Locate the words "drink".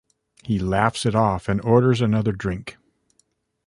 2.31-2.75